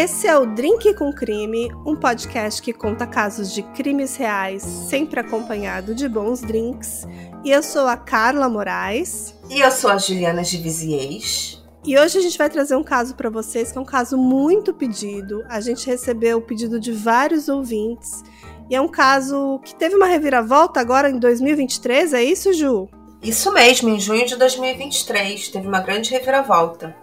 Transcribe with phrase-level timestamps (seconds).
[0.00, 5.18] Esse é o Drink com Crime, um podcast que conta casos de crimes reais, sempre
[5.18, 7.04] acompanhado de bons drinks.
[7.44, 9.34] E eu sou a Carla Moraes.
[9.50, 11.60] E eu sou a Juliana Givisiez.
[11.84, 14.72] E hoje a gente vai trazer um caso para vocês que é um caso muito
[14.72, 15.44] pedido.
[15.48, 18.22] A gente recebeu o pedido de vários ouvintes.
[18.70, 22.88] E é um caso que teve uma reviravolta agora em 2023, é isso, Ju?
[23.20, 26.94] Isso mesmo, em junho de 2023 teve uma grande reviravolta.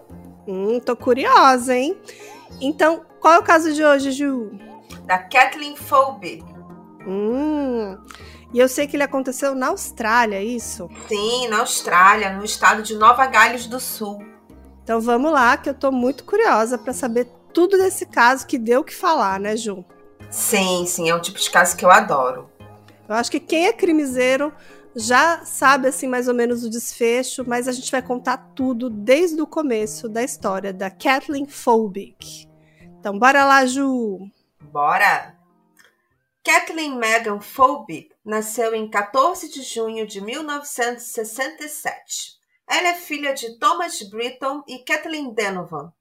[0.47, 1.97] Hum, tô curiosa, hein?
[2.61, 4.51] Então, qual é o caso de hoje, Ju?
[5.05, 6.43] Da Kathleen Phoebe.
[7.07, 7.97] Hum.
[8.53, 10.89] E eu sei que ele aconteceu na Austrália, é isso?
[11.07, 14.23] Sim, na Austrália, no estado de Nova Gales do Sul.
[14.83, 18.81] Então vamos lá, que eu tô muito curiosa para saber tudo desse caso que deu
[18.81, 19.83] o que falar, né, Ju?
[20.29, 22.49] Sim, sim, é um tipo de caso que eu adoro.
[23.07, 24.53] Eu acho que quem é crimiseiro
[24.95, 29.41] já sabe assim mais ou menos o desfecho, mas a gente vai contar tudo desde
[29.41, 32.47] o começo da história da Kathleen Phobic.
[32.99, 34.19] Então bora lá, Ju.
[34.61, 35.35] Bora.
[36.43, 42.35] Kathleen Megan Phobic nasceu em 14 de junho de 1967.
[42.67, 45.91] Ela é filha de Thomas Britton e Kathleen Donovan.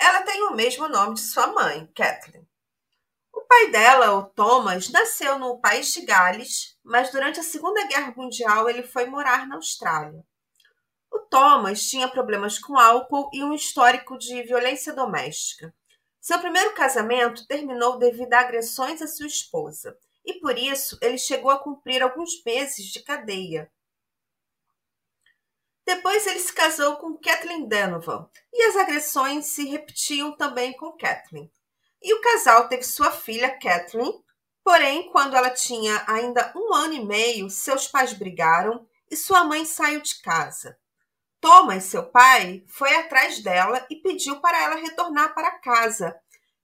[0.00, 2.47] Ela tem o mesmo nome de sua mãe, Kathleen.
[3.48, 8.68] Pai dela, o Thomas, nasceu no país de Gales, mas durante a Segunda Guerra Mundial
[8.68, 10.22] ele foi morar na Austrália.
[11.10, 15.74] O Thomas tinha problemas com álcool e um histórico de violência doméstica.
[16.20, 19.96] Seu primeiro casamento terminou devido a agressões à sua esposa,
[20.26, 23.72] e por isso ele chegou a cumprir alguns meses de cadeia.
[25.86, 31.50] Depois ele se casou com Kathleen Donovan, e as agressões se repetiam também com Kathleen.
[32.02, 34.12] E o casal teve sua filha, Kathleen,
[34.62, 39.64] porém, quando ela tinha ainda um ano e meio, seus pais brigaram e sua mãe
[39.64, 40.78] saiu de casa.
[41.40, 46.14] Thomas, seu pai, foi atrás dela e pediu para ela retornar para casa.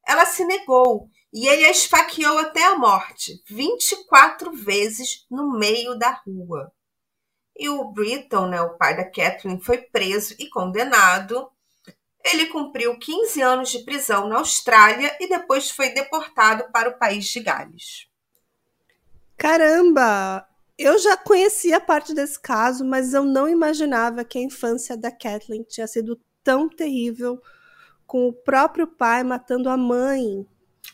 [0.07, 6.11] Ela se negou e ele a esfaqueou até a morte, 24 vezes no meio da
[6.11, 6.73] rua.
[7.57, 11.49] E o Britton, né, o pai da Kathleen, foi preso e condenado
[12.25, 17.27] ele cumpriu 15 anos de prisão na Austrália e depois foi deportado para o país
[17.27, 18.09] de Gales.
[19.37, 20.49] Caramba!
[20.77, 25.63] Eu já conhecia parte desse caso, mas eu não imaginava que a infância da Kathleen
[25.63, 27.41] tinha sido tão terrível,
[28.07, 30.47] com o próprio pai matando a mãe.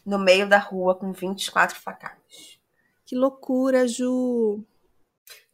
[0.05, 2.59] No meio da rua com 24 facadas.
[3.07, 4.65] Que loucura, Ju!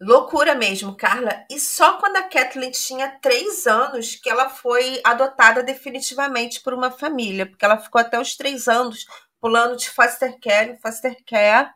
[0.00, 1.44] Loucura mesmo, Carla.
[1.50, 6.90] E só quando a Kathleen tinha três anos que ela foi adotada definitivamente por uma
[6.90, 9.06] família, porque ela ficou até os três anos
[9.40, 11.70] pulando de foster care em foster care.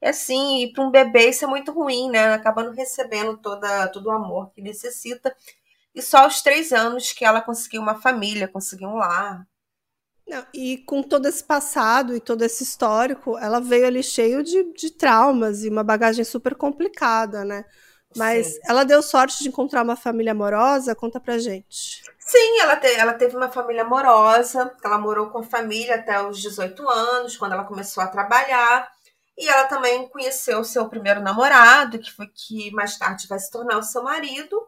[0.00, 2.34] E assim, e para um bebê isso é muito ruim, né?
[2.34, 5.34] Acabando recebendo toda, todo o amor que necessita.
[5.94, 9.46] E só aos três anos que ela conseguiu uma família, conseguiu um lar.
[10.26, 14.72] Não, e com todo esse passado e todo esse histórico, ela veio ali cheio de,
[14.72, 17.64] de traumas e uma bagagem super complicada, né?
[18.16, 18.60] Mas Sim.
[18.64, 20.94] ela deu sorte de encontrar uma família amorosa?
[20.94, 22.02] Conta pra gente.
[22.18, 24.74] Sim, ela, te, ela teve uma família amorosa.
[24.82, 28.90] Ela morou com a família até os 18 anos, quando ela começou a trabalhar.
[29.38, 33.50] E ela também conheceu o seu primeiro namorado, que foi que mais tarde vai se
[33.50, 34.66] tornar o seu marido,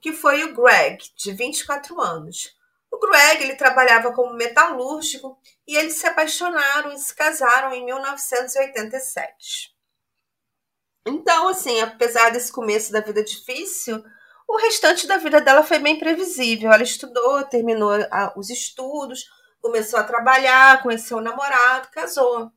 [0.00, 2.56] que foi o Greg, de 24 anos.
[2.90, 9.76] O Greg ele trabalhava como metalúrgico e eles se apaixonaram e se casaram em 1987.
[11.06, 14.02] Então, assim, apesar desse começo da vida difícil,
[14.46, 16.72] o restante da vida dela foi bem previsível.
[16.72, 17.92] Ela estudou, terminou
[18.36, 19.24] os estudos,
[19.60, 22.50] começou a trabalhar, conheceu o namorado, casou.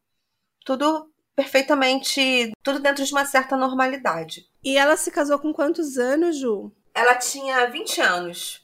[0.66, 4.46] Tudo perfeitamente, tudo dentro de uma certa normalidade.
[4.63, 6.72] E ela se casou com quantos anos, Ju?
[6.94, 8.60] Ela tinha 20 anos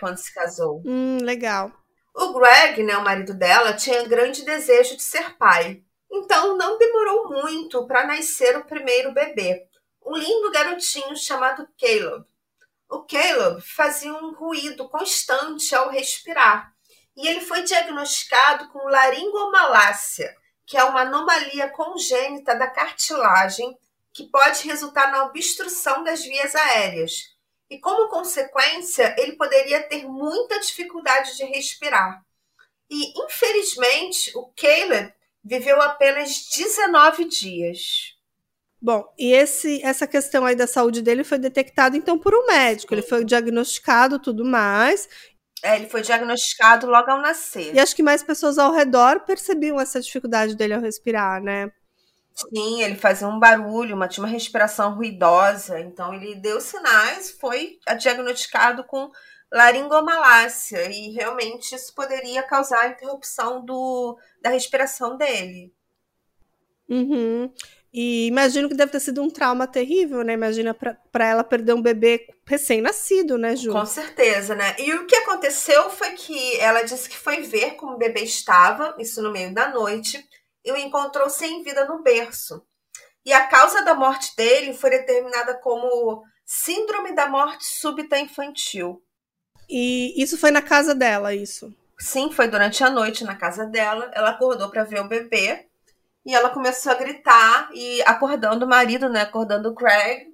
[0.00, 0.82] quando se casou.
[0.84, 1.70] Hum, legal.
[2.14, 5.82] O Greg, né, o marido dela, tinha grande desejo de ser pai.
[6.10, 9.64] Então não demorou muito para nascer o primeiro bebê,
[10.04, 12.24] um lindo garotinho chamado Caleb.
[12.88, 16.72] O Caleb fazia um ruído constante ao respirar
[17.16, 20.34] e ele foi diagnosticado com laringomalácia,
[20.66, 23.78] que é uma anomalia congênita da cartilagem
[24.12, 27.29] que pode resultar na obstrução das vias aéreas,
[27.70, 32.20] e, como consequência, ele poderia ter muita dificuldade de respirar.
[32.90, 35.14] E, infelizmente, o Caleb
[35.44, 38.16] viveu apenas 19 dias.
[38.82, 42.92] Bom, e esse, essa questão aí da saúde dele foi detectada então por um médico.
[42.92, 45.08] Ele foi diagnosticado tudo mais.
[45.62, 47.74] É, ele foi diagnosticado logo ao nascer.
[47.74, 51.70] E acho que mais pessoas ao redor percebiam essa dificuldade dele ao respirar, né?
[52.34, 57.78] Sim, ele fazia um barulho, uma, tinha uma respiração ruidosa, então ele deu sinais, foi
[57.98, 59.10] diagnosticado com
[59.52, 65.72] laringomalácia e realmente isso poderia causar a interrupção do, da respiração dele.
[66.88, 67.52] Uhum.
[67.92, 70.32] E imagino que deve ter sido um trauma terrível, né?
[70.32, 73.72] Imagina para ela perder um bebê recém-nascido, né, Ju?
[73.72, 74.76] Com certeza, né?
[74.78, 78.94] E o que aconteceu foi que ela disse que foi ver como o bebê estava,
[78.98, 80.24] isso no meio da noite,
[80.64, 82.64] e o encontrou sem vida no berço.
[83.24, 89.02] E a causa da morte dele foi determinada como Síndrome da Morte Súbita Infantil.
[89.68, 91.72] E isso foi na casa dela, isso?
[91.98, 94.10] Sim, foi durante a noite na casa dela.
[94.14, 95.66] Ela acordou para ver o bebê
[96.24, 99.20] e ela começou a gritar e acordando o marido, né?
[99.20, 100.28] Acordando o Craig.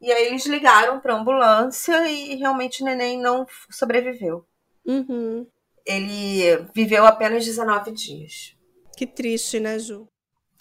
[0.00, 4.44] E aí eles ligaram para ambulância e realmente o neném não sobreviveu.
[4.84, 5.46] Uhum.
[5.86, 8.55] Ele viveu apenas 19 dias.
[8.96, 10.08] Que triste, né, Ju?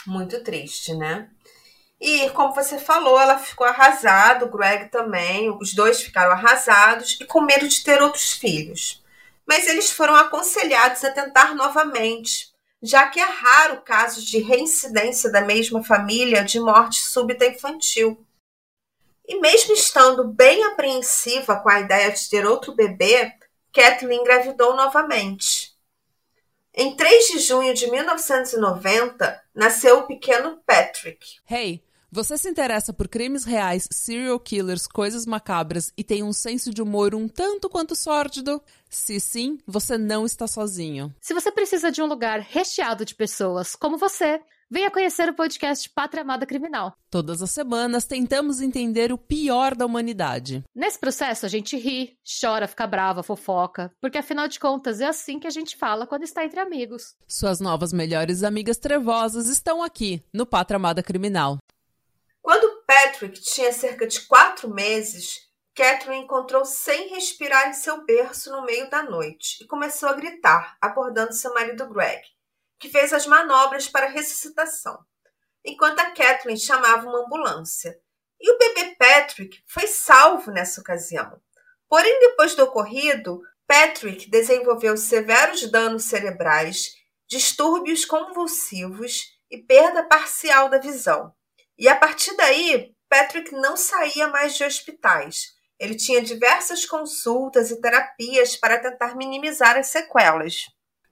[0.05, 1.29] Muito triste, né?
[1.99, 7.25] E como você falou, ela ficou arrasada, o Greg também, os dois ficaram arrasados e
[7.25, 9.01] com medo de ter outros filhos.
[9.47, 12.53] Mas eles foram aconselhados a tentar novamente,
[12.83, 18.23] já que é raro casos de reincidência da mesma família de morte súbita infantil.
[19.27, 23.31] E mesmo estando bem apreensiva com a ideia de ter outro bebê,
[23.73, 25.74] Kathleen engravidou novamente.
[26.77, 31.25] Em 3 de junho de 1990, nasceu o pequeno Patrick.
[31.49, 31.81] Hey,
[32.11, 36.81] você se interessa por crimes reais, serial killers, coisas macabras e tem um senso de
[36.81, 38.61] humor um tanto quanto sórdido?
[38.89, 41.15] Se sim, você não está sozinho.
[41.21, 45.89] Se você precisa de um lugar recheado de pessoas como você, venha conhecer o podcast
[45.89, 46.93] Pátria Amada Criminal.
[47.09, 50.63] Todas as semanas tentamos entender o pior da humanidade.
[50.75, 55.39] Nesse processo a gente ri, chora, fica brava, fofoca, porque afinal de contas é assim
[55.39, 57.15] que a gente fala quando está entre amigos.
[57.27, 61.57] Suas novas melhores amigas trevosas estão aqui no Pátria Amada Criminal.
[62.41, 65.45] Quando Patrick tinha cerca de quatro meses,
[65.75, 70.77] Catherine encontrou sem respirar em seu berço no meio da noite e começou a gritar,
[70.79, 72.21] acordando seu marido Greg,
[72.79, 74.97] que fez as manobras para ressuscitação,
[75.63, 77.97] enquanto a Kathleen chamava uma ambulância.
[78.39, 81.41] E o bebê Patrick foi salvo nessa ocasião.
[81.87, 86.93] Porém, depois do ocorrido, Patrick desenvolveu severos danos cerebrais,
[87.27, 91.33] distúrbios convulsivos e perda parcial da visão.
[91.77, 95.53] E a partir daí, Patrick não saía mais de hospitais.
[95.79, 100.65] Ele tinha diversas consultas e terapias para tentar minimizar as sequelas.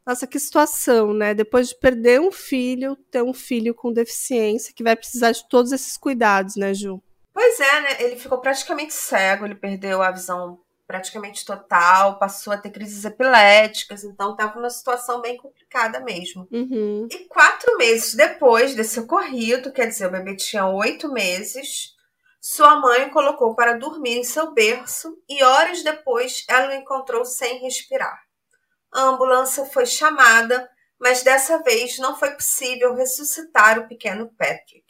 [0.05, 1.33] Nossa, que situação, né?
[1.33, 5.71] Depois de perder um filho, ter um filho com deficiência que vai precisar de todos
[5.71, 7.01] esses cuidados, né, Ju?
[7.33, 8.03] Pois é, né?
[8.03, 14.03] Ele ficou praticamente cego, ele perdeu a visão praticamente total, passou a ter crises epiléticas,
[14.03, 16.47] então estava numa situação bem complicada mesmo.
[16.51, 17.07] Uhum.
[17.09, 21.93] E quatro meses depois desse ocorrido, quer dizer, o bebê tinha oito meses,
[22.39, 27.23] sua mãe o colocou para dormir em seu berço e horas depois ela o encontrou
[27.23, 28.22] sem respirar.
[28.93, 30.69] A ambulância foi chamada,
[30.99, 34.85] mas dessa vez não foi possível ressuscitar o pequeno Patrick.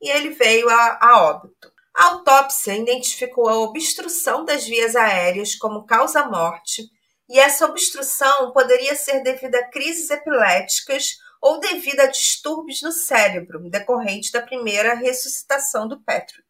[0.00, 1.70] E ele veio a, a óbito.
[1.94, 6.84] A autópsia identificou a obstrução das vias aéreas como causa-morte,
[7.28, 13.68] e essa obstrução poderia ser devido a crises epiléticas ou devido a distúrbios no cérebro,
[13.68, 16.44] decorrente da primeira ressuscitação do Patrick.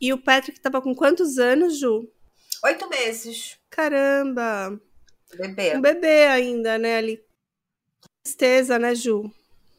[0.00, 2.10] E o Patrick estava com quantos anos, Ju?
[2.64, 3.58] Oito meses.
[3.70, 4.80] Caramba!
[5.36, 5.76] Bebê.
[5.76, 6.96] Um bebê ainda, né?
[6.96, 7.20] Ali.
[8.22, 9.30] Tristeza, né, Ju?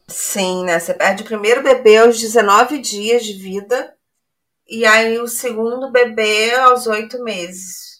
[0.08, 0.78] Sim, né?
[0.78, 3.96] Você perde o primeiro bebê aos 19 dias de vida
[4.68, 7.90] e aí o segundo bebê aos oito meses.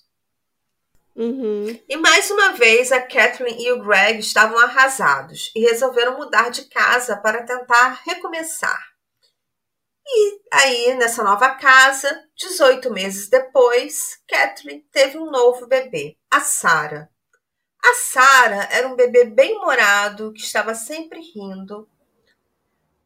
[1.14, 1.78] Uhum.
[1.88, 6.62] E mais uma vez a Kathleen e o Greg estavam arrasados e resolveram mudar de
[6.68, 8.80] casa para tentar recomeçar.
[10.06, 17.08] E aí, nessa nova casa, 18 meses depois, Kathleen teve um novo bebê, a Sarah.
[17.82, 21.88] A Sarah era um bebê bem humorado que estava sempre rindo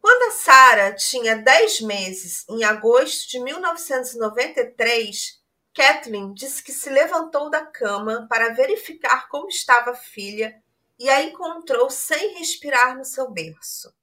[0.05, 5.41] quando a Sarah tinha 10 meses, em agosto de 1993,
[5.75, 10.63] Kathleen disse que se levantou da cama para verificar como estava a filha
[10.99, 13.95] e a encontrou sem respirar no seu berço.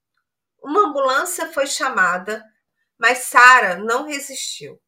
[0.60, 2.44] Uma ambulância foi chamada,
[2.98, 4.82] mas Sarah não resistiu.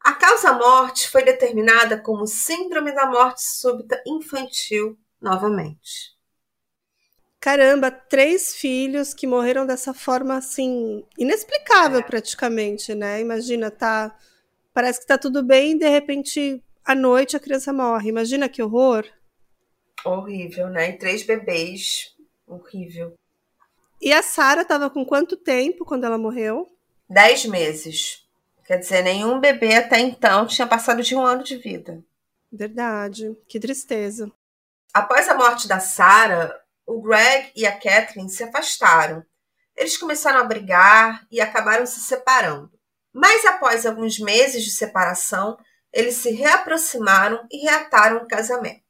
[0.00, 6.16] A causa-morte foi determinada como Síndrome da Morte Súbita Infantil novamente
[7.46, 12.02] caramba, três filhos que morreram dessa forma assim, inexplicável é.
[12.02, 13.20] praticamente, né?
[13.20, 14.18] Imagina, tá.
[14.74, 18.08] Parece que tá tudo bem e de repente à noite a criança morre.
[18.08, 19.06] Imagina que horror.
[20.04, 20.90] Horrível, né?
[20.90, 22.16] E três bebês.
[22.48, 23.14] Horrível.
[24.02, 26.66] E a Sara tava com quanto tempo quando ela morreu?
[27.08, 28.26] Dez meses.
[28.64, 32.02] Quer dizer, nenhum bebê até então tinha passado de um ano de vida.
[32.50, 33.36] Verdade.
[33.46, 34.32] Que tristeza.
[34.96, 39.22] Após a morte da Sarah, o Greg e a Kathleen se afastaram.
[39.76, 42.70] Eles começaram a brigar e acabaram se separando.
[43.12, 45.58] Mas após alguns meses de separação,
[45.92, 48.80] eles se reaproximaram e reataram o casamento.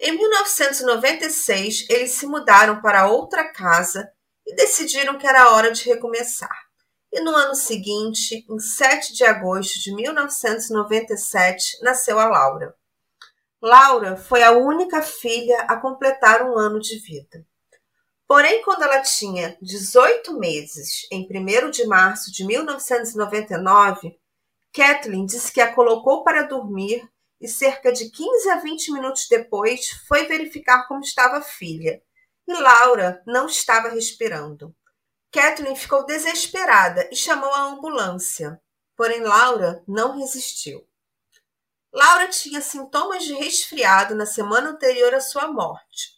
[0.00, 4.10] Em 1996, eles se mudaram para outra casa
[4.44, 6.58] e decidiram que era hora de recomeçar.
[7.12, 12.74] E no ano seguinte, em 7 de agosto de 1997, nasceu a Laura.
[13.64, 17.46] Laura foi a única filha a completar um ano de vida.
[18.28, 24.20] Porém, quando ela tinha 18 meses, em 1 de março de 1999,
[24.70, 29.88] Kathleen disse que a colocou para dormir e cerca de 15 a 20 minutos depois
[30.06, 32.02] foi verificar como estava a filha.
[32.46, 34.76] E Laura não estava respirando.
[35.32, 38.60] Kathleen ficou desesperada e chamou a ambulância.
[38.94, 40.86] Porém, Laura não resistiu.
[41.94, 46.12] Laura tinha sintomas de resfriado na semana anterior à sua morte.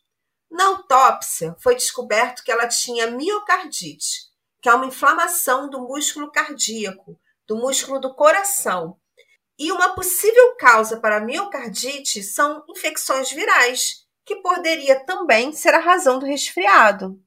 [0.51, 4.23] Na autópsia, foi descoberto que ela tinha miocardite,
[4.63, 8.97] que é uma inflamação do músculo cardíaco, do músculo do coração.
[9.59, 15.79] E uma possível causa para a miocardite são infecções virais, que poderia também ser a
[15.79, 17.21] razão do resfriado.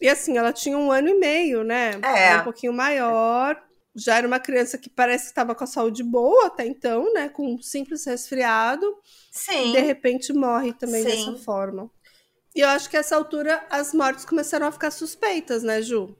[0.00, 1.98] E assim, ela tinha um ano e meio, né?
[2.02, 2.36] É.
[2.36, 3.60] Um pouquinho maior
[3.94, 7.28] já era uma criança que parece que estava com a saúde boa até então, né?
[7.28, 8.86] Com um simples resfriado.
[9.30, 9.70] Sim.
[9.70, 11.32] E de repente morre também Sim.
[11.32, 11.90] dessa forma.
[12.54, 16.16] E eu acho que essa altura as mortes começaram a ficar suspeitas, né, Ju?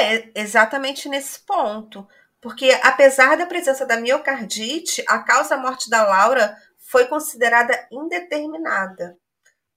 [0.00, 2.06] É, exatamente nesse ponto.
[2.40, 9.16] Porque apesar da presença da miocardite, a causa da morte da Laura foi considerada indeterminada.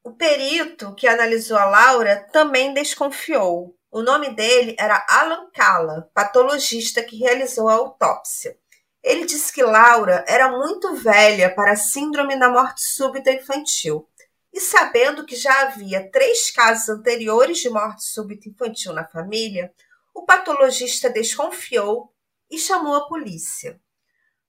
[0.04, 3.76] O perito que analisou a Laura também desconfiou.
[3.96, 8.58] O nome dele era Alan Calla, patologista que realizou a autópsia.
[9.04, 14.10] Ele disse que Laura era muito velha para a síndrome da morte súbita infantil.
[14.52, 19.72] E sabendo que já havia três casos anteriores de morte súbita infantil na família,
[20.12, 22.12] o patologista desconfiou
[22.50, 23.80] e chamou a polícia.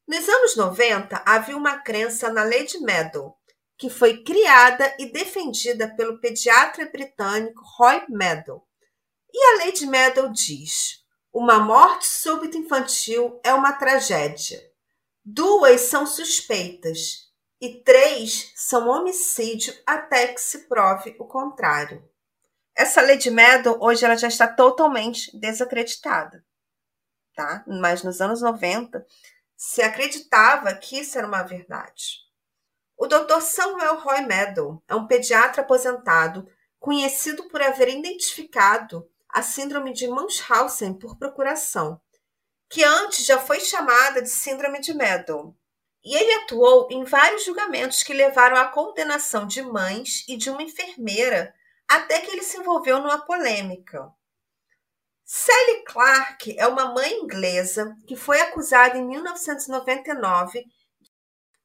[0.09, 3.37] Nos anos 90, havia uma crença na de Meadow,
[3.77, 8.67] que foi criada e defendida pelo pediatra britânico Roy Meadow.
[9.35, 14.63] E a de Meadow diz: uma morte súbita infantil é uma tragédia.
[15.25, 22.09] Duas são suspeitas e três são homicídio até que se prove o contrário.
[22.77, 26.45] Essa de Meadow hoje ela já está totalmente desacreditada,
[27.35, 27.65] tá?
[27.67, 29.05] Mas nos anos 90
[29.57, 32.21] se acreditava que isso era uma verdade.
[32.97, 33.41] O Dr.
[33.41, 36.49] Samuel Roy Meadow é um pediatra aposentado
[36.79, 42.01] conhecido por haver identificado a síndrome de Munchausen por procuração,
[42.71, 45.57] que antes já foi chamada de síndrome de Meadow.
[46.05, 50.63] E ele atuou em vários julgamentos que levaram à condenação de mães e de uma
[50.63, 51.53] enfermeira,
[51.89, 54.09] até que ele se envolveu numa polêmica.
[55.25, 60.65] Sally Clark é uma mãe inglesa que foi acusada em 1999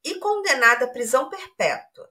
[0.03, 2.09] e condenada à prisão perpétua.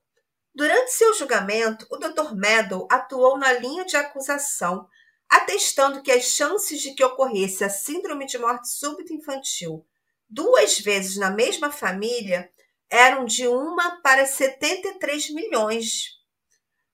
[0.55, 2.35] Durante seu julgamento, o Dr.
[2.35, 4.89] Meadow atuou na linha de acusação
[5.29, 9.87] atestando que as chances de que ocorresse a síndrome de morte súbita infantil
[10.29, 12.51] duas vezes na mesma família
[12.91, 16.19] eram de uma para 73 milhões.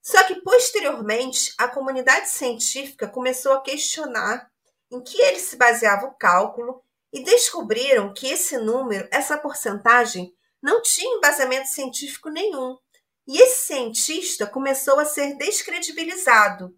[0.02, 4.50] Só que posteriormente a comunidade científica começou a questionar
[4.90, 10.82] em que ele se baseava o cálculo e descobriram que esse número, essa porcentagem, não
[10.82, 12.76] tinha embasamento científico nenhum.
[13.26, 16.76] E esse cientista começou a ser descredibilizado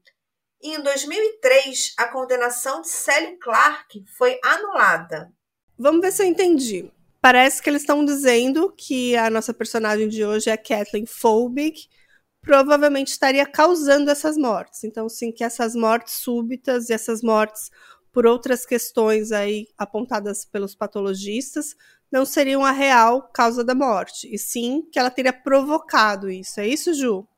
[0.63, 5.33] e em 2003 a condenação de Sally Clark foi anulada.
[5.79, 6.91] Vamos ver se eu entendi.
[7.21, 11.89] Parece que eles estão dizendo que a nossa personagem de hoje é Kathleen Folbig,
[12.41, 14.85] provavelmente estaria causando essas mortes.
[14.85, 17.71] Então, sim, que essas mortes súbitas e essas mortes
[18.13, 21.75] por outras questões aí apontadas pelos patologistas
[22.11, 26.61] não seriam a real causa da morte, e sim que ela teria provocado isso.
[26.61, 27.29] É isso, Ju?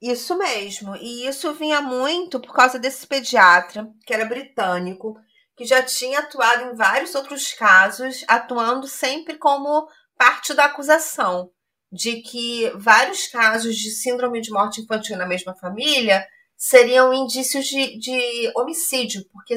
[0.00, 0.96] Isso mesmo.
[0.96, 5.16] E isso vinha muito por causa desse pediatra, que era britânico,
[5.56, 11.50] que já tinha atuado em vários outros casos, atuando sempre como parte da acusação
[11.90, 16.26] de que vários casos de síndrome de morte infantil na mesma família
[16.56, 19.54] seriam indícios de, de homicídio, porque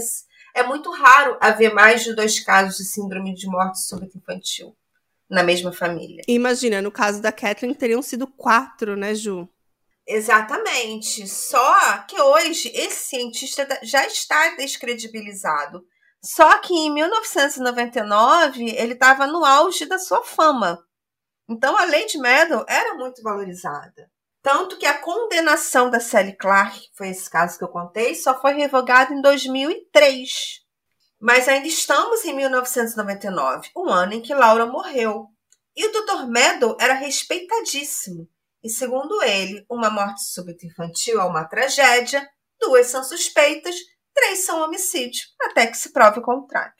[0.55, 4.75] é muito raro haver mais de dois casos de síndrome de morte súbita infantil
[5.29, 6.24] na mesma família.
[6.27, 9.48] Imagina, no caso da Kathleen teriam sido quatro, né, Ju?
[10.12, 11.28] Exatamente.
[11.28, 15.86] Só que hoje esse cientista já está descredibilizado.
[16.20, 20.84] Só que em 1999 ele estava no auge da sua fama.
[21.48, 24.12] Então a de Meadow era muito valorizada.
[24.42, 28.39] Tanto que a condenação da Sally Clark, que foi esse caso que eu contei, só
[28.42, 30.32] foi revogada em 2003.
[31.22, 35.28] Mas ainda estamos em 1999, um ano em que Laura morreu.
[35.75, 36.28] E o Dr.
[36.28, 38.28] Meadow era respeitadíssimo.
[38.63, 42.28] E segundo ele, uma morte súbita infantil é uma tragédia,
[42.60, 43.75] duas são suspeitas,
[44.13, 46.74] três são homicídio, até que se prove o contrário.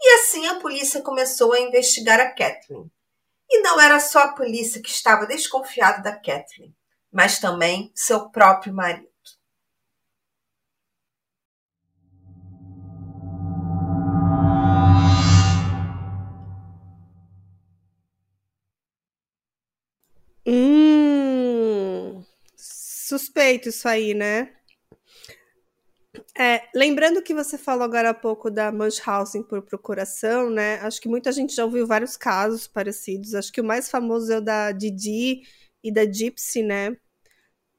[0.00, 2.90] E assim a polícia começou a investigar a Kathleen.
[3.50, 6.74] E não era só a polícia que estava desconfiada da Kathleen,
[7.12, 9.09] mas também seu próprio marido.
[23.20, 24.50] Suspeito isso aí, né?
[26.36, 30.76] É, lembrando que você falou agora há pouco da Munchausen por procuração, né?
[30.80, 33.34] Acho que muita gente já ouviu vários casos parecidos.
[33.34, 35.42] Acho que o mais famoso é o da Didi
[35.84, 36.96] e da Gypsy, né?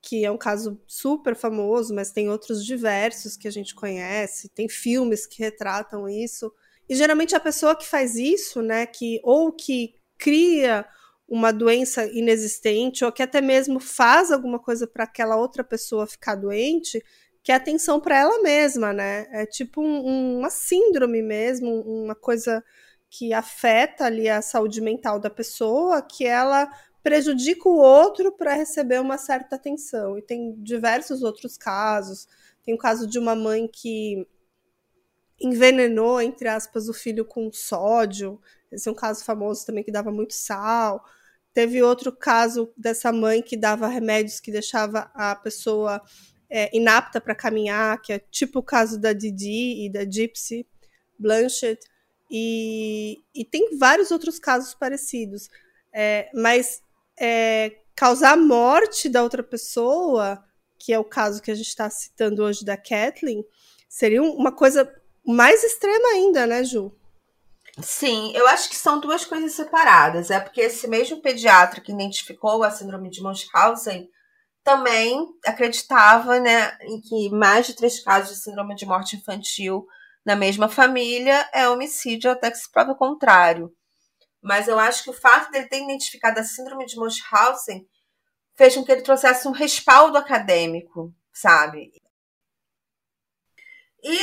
[0.02, 4.50] Que é um caso super famoso, mas tem outros diversos que a gente conhece.
[4.50, 6.54] Tem filmes que retratam isso.
[6.88, 8.86] E geralmente a pessoa que faz isso, né?
[8.86, 10.86] Que ou que cria
[11.32, 16.36] uma doença inexistente ou que até mesmo faz alguma coisa para aquela outra pessoa ficar
[16.36, 17.02] doente,
[17.42, 19.28] que é atenção para ela mesma, né?
[19.32, 22.62] É tipo um, uma síndrome mesmo, uma coisa
[23.10, 26.70] que afeta ali a saúde mental da pessoa, que ela
[27.02, 30.18] prejudica o outro para receber uma certa atenção.
[30.18, 32.28] E tem diversos outros casos.
[32.62, 34.28] Tem o caso de uma mãe que
[35.40, 38.38] envenenou, entre aspas, o filho com sódio.
[38.70, 41.02] Esse é um caso famoso também que dava muito sal.
[41.54, 46.02] Teve outro caso dessa mãe que dava remédios que deixava a pessoa
[46.50, 50.66] é, inapta para caminhar, que é tipo o caso da Didi e da Gypsy
[51.20, 51.86] Blanchett.
[52.30, 55.50] E, e tem vários outros casos parecidos.
[55.94, 56.82] É, mas
[57.20, 60.44] é, causar a morte da outra pessoa,
[60.80, 63.46] que é o caso que a gente está citando hoje da Kathleen,
[63.88, 64.92] seria uma coisa
[65.26, 66.96] mais extrema ainda, né, Ju?
[67.84, 70.30] Sim, eu acho que são duas coisas separadas.
[70.30, 74.10] É porque esse mesmo pediatra que identificou a síndrome de Munchausen
[74.64, 79.86] também acreditava né, em que mais de três casos de síndrome de morte infantil
[80.26, 83.72] na mesma família é homicídio até que se prova o contrário.
[84.42, 87.88] Mas eu acho que o fato dele ter identificado a síndrome de Munchausen
[88.56, 91.92] fez com que ele trouxesse um respaldo acadêmico, sabe?
[94.04, 94.18] E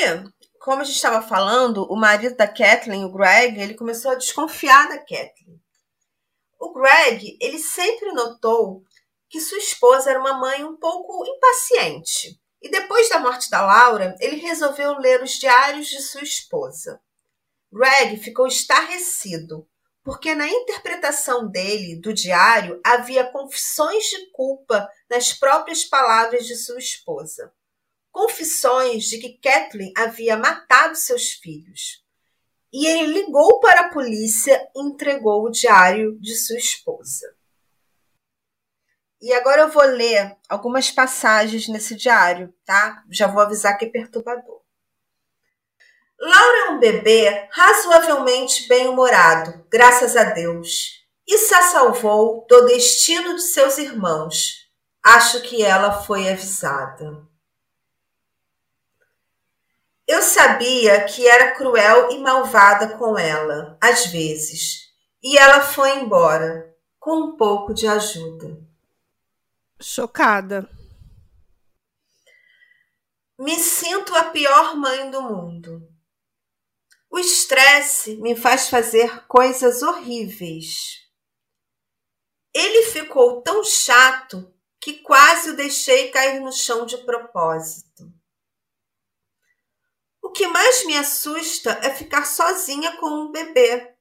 [0.60, 4.88] como a gente estava falando, o marido da Kathleen, o Greg, ele começou a desconfiar
[4.88, 5.60] da Kathleen.
[6.58, 8.82] O Greg, ele sempre notou
[9.28, 12.40] que sua esposa era uma mãe um pouco impaciente.
[12.60, 17.00] E depois da morte da Laura, ele resolveu ler os diários de sua esposa.
[17.72, 19.68] Greg ficou estarrecido,
[20.02, 26.78] porque na interpretação dele do diário havia confissões de culpa nas próprias palavras de sua
[26.78, 27.52] esposa
[28.10, 32.04] confissões de que Kathleen havia matado seus filhos.
[32.72, 37.34] E ele ligou para a polícia e entregou o diário de sua esposa.
[39.20, 43.02] E agora eu vou ler algumas passagens nesse diário, tá?
[43.10, 44.62] Já vou avisar que é perturbador.
[46.20, 53.42] Laura é um bebê razoavelmente bem-humorado, graças a Deus, e se salvou do destino de
[53.42, 54.68] seus irmãos.
[55.04, 57.27] Acho que ela foi avisada.
[60.08, 64.88] Eu sabia que era cruel e malvada com ela, às vezes,
[65.22, 68.58] e ela foi embora, com um pouco de ajuda.
[69.78, 70.66] Chocada.
[73.38, 75.86] Me sinto a pior mãe do mundo.
[77.10, 81.06] O estresse me faz fazer coisas horríveis.
[82.54, 88.07] Ele ficou tão chato que quase o deixei cair no chão de propósito.
[90.38, 93.92] O que mais me assusta é ficar sozinha com um bebê.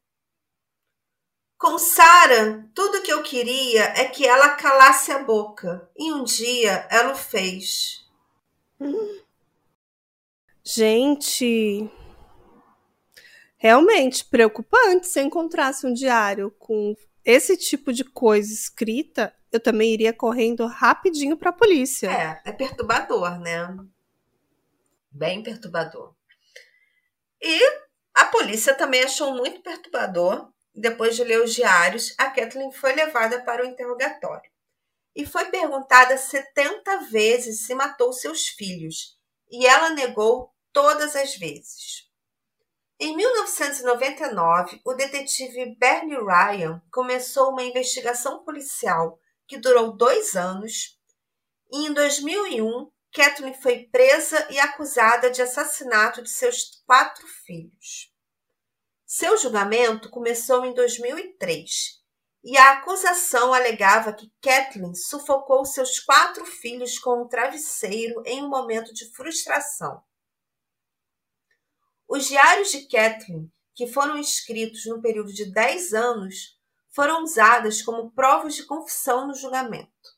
[1.58, 6.88] Com Sara, tudo que eu queria é que ela calasse a boca, e um dia
[6.92, 8.06] ela o fez.
[10.64, 11.90] Gente,
[13.58, 16.96] realmente preocupante se eu encontrasse um diário com
[17.26, 22.12] esse tipo de coisa escrita, eu também iria correndo rapidinho para a polícia.
[22.12, 23.76] É, é perturbador, né?
[25.10, 26.16] Bem perturbador.
[27.42, 27.60] E
[28.14, 30.52] a polícia também achou muito perturbador.
[30.74, 34.50] Depois de ler os diários, a Kathleen foi levada para o interrogatório
[35.18, 39.18] e foi perguntada 70 vezes se matou seus filhos,
[39.50, 42.08] e ela negou todas as vezes.
[43.00, 51.00] Em 1999, o detetive Bernie Ryan começou uma investigação policial que durou dois anos,
[51.72, 58.14] e em 2001, Kathleen foi presa e acusada de assassinato de seus quatro filhos.
[59.08, 62.00] Seu julgamento começou em 2003
[62.44, 68.50] e a acusação alegava que Kathleen sufocou seus quatro filhos com um travesseiro em um
[68.50, 70.04] momento de frustração.
[72.08, 76.56] Os diários de Kathleen, que foram escritos no período de 10 anos,
[76.90, 80.17] foram usadas como provas de confissão no julgamento.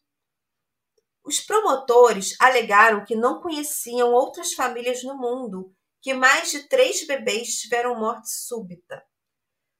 [1.29, 7.59] Os promotores alegaram que não conheciam outras famílias no mundo que mais de três bebês
[7.59, 9.05] tiveram morte súbita.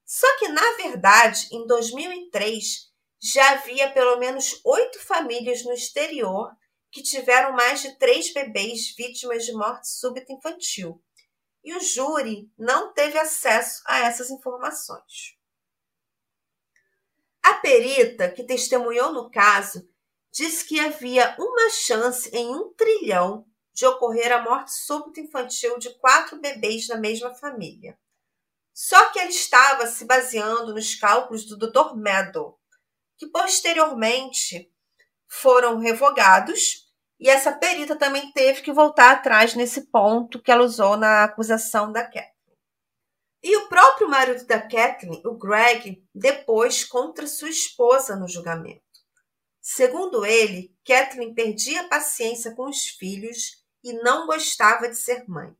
[0.05, 6.55] Só que, na verdade, em 2003, já havia pelo menos oito famílias no exterior
[6.91, 11.03] que tiveram mais de três bebês vítimas de morte súbita infantil
[11.63, 15.35] e o júri não teve acesso a essas informações.
[17.41, 19.89] A perita que testemunhou no caso
[20.31, 25.89] disse que havia uma chance em um trilhão de ocorrer a morte súbita infantil de
[25.99, 27.97] quatro bebês na mesma família.
[28.73, 31.95] Só que ele estava se baseando nos cálculos do Dr.
[31.95, 32.59] Meadow,
[33.17, 34.71] que posteriormente
[35.27, 36.89] foram revogados
[37.19, 41.91] e essa perita também teve que voltar atrás nesse ponto que ela usou na acusação
[41.91, 42.29] da Kathleen.
[43.43, 48.88] E o próprio marido da Kathleen, o Greg, depois contra sua esposa no julgamento.
[49.61, 55.55] Segundo ele, Kathleen perdia paciência com os filhos e não gostava de ser mãe.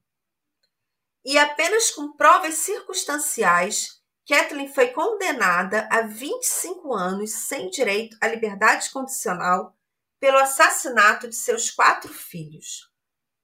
[1.24, 8.90] E apenas com provas circunstanciais, Kathleen foi condenada a 25 anos sem direito à liberdade
[8.92, 9.76] condicional
[10.20, 12.90] pelo assassinato de seus quatro filhos.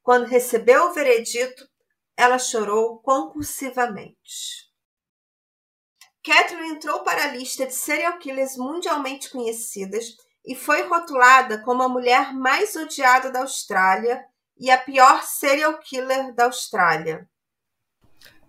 [0.03, 1.67] Quando recebeu o veredito,
[2.15, 4.65] ela chorou compulsivamente.
[6.23, 10.15] Catherine entrou para a lista de serial killers mundialmente conhecidas
[10.45, 14.23] e foi rotulada como a mulher mais odiada da Austrália
[14.57, 17.27] e a pior serial killer da Austrália.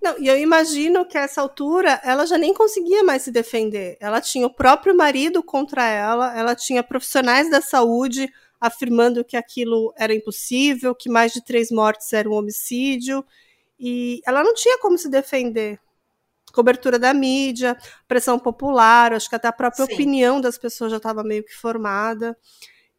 [0.00, 3.96] Não, e eu imagino que a essa altura ela já nem conseguia mais se defender.
[3.98, 9.92] Ela tinha o próprio marido contra ela, ela tinha profissionais da saúde afirmando que aquilo
[9.96, 13.24] era impossível, que mais de três mortes era um homicídio,
[13.78, 15.78] e ela não tinha como se defender.
[16.52, 17.76] Cobertura da mídia,
[18.08, 19.92] pressão popular, acho que até a própria Sim.
[19.92, 22.36] opinião das pessoas já estava meio que formada.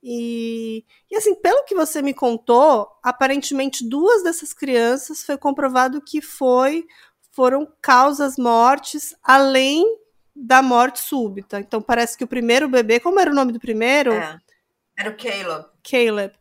[0.01, 6.21] E, e, assim, pelo que você me contou, aparentemente duas dessas crianças foi comprovado que
[6.21, 6.85] foi
[7.31, 9.85] foram causas mortes além
[10.35, 11.59] da morte súbita.
[11.59, 14.11] Então parece que o primeiro bebê, como era o nome do primeiro?
[14.13, 14.39] É,
[14.97, 15.65] era o Caleb.
[15.83, 16.33] Caleb.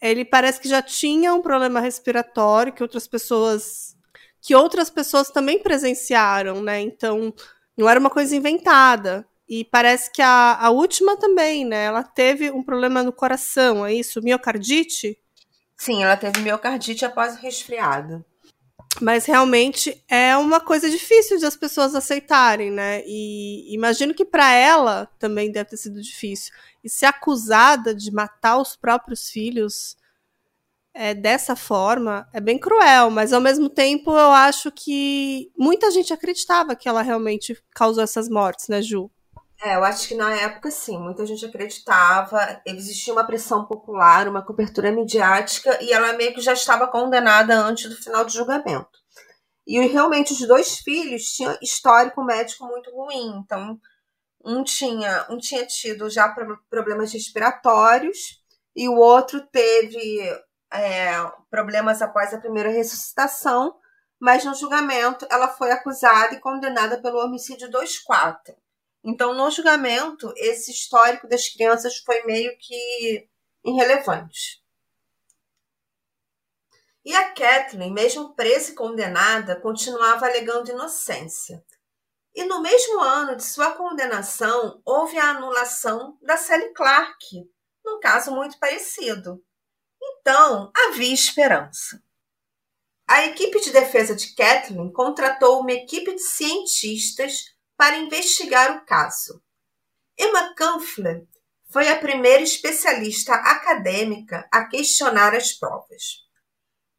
[0.00, 3.96] Ele parece que já tinha um problema respiratório que outras pessoas
[4.42, 6.80] que outras pessoas também presenciaram, né?
[6.80, 7.32] Então
[7.78, 9.24] não era uma coisa inventada.
[9.48, 11.84] E parece que a, a última também, né?
[11.84, 14.20] Ela teve um problema no coração, é isso?
[14.22, 15.16] Miocardite?
[15.76, 18.24] Sim, ela teve miocardite após o resfriado.
[19.00, 23.02] Mas realmente é uma coisa difícil de as pessoas aceitarem, né?
[23.06, 26.52] E imagino que para ela também deve ter sido difícil.
[26.82, 29.96] E ser acusada de matar os próprios filhos
[30.94, 36.12] é, dessa forma é bem cruel, mas ao mesmo tempo eu acho que muita gente
[36.12, 39.10] acreditava que ela realmente causou essas mortes, né, Ju?
[39.64, 44.44] É, eu acho que na época, sim, muita gente acreditava, existia uma pressão popular, uma
[44.44, 48.98] cobertura midiática, e ela meio que já estava condenada antes do final do julgamento.
[49.64, 53.78] E realmente os dois filhos tinham histórico médico muito ruim, então
[54.44, 56.34] um tinha, um tinha tido já
[56.68, 58.42] problemas respiratórios
[58.74, 60.28] e o outro teve
[60.72, 61.12] é,
[61.50, 63.78] problemas após a primeira ressuscitação,
[64.20, 68.54] mas no julgamento ela foi acusada e condenada pelo homicídio 2-4.
[69.04, 73.28] Então, no julgamento, esse histórico das crianças foi meio que
[73.64, 74.62] irrelevante.
[77.04, 81.64] E a Kathleen, mesmo presa e condenada, continuava alegando inocência.
[82.32, 87.26] E no mesmo ano de sua condenação, houve a anulação da Sally Clark,
[87.84, 89.44] num caso muito parecido.
[90.22, 92.00] Então, havia esperança.
[93.08, 97.44] A equipe de defesa de Kathleen contratou uma equipe de cientistas
[97.76, 99.42] para investigar o caso.
[100.16, 101.26] Emma Kampfler
[101.72, 106.22] foi a primeira especialista acadêmica a questionar as provas.